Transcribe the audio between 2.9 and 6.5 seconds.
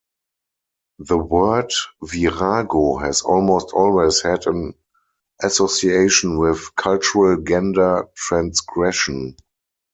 has almost always had an association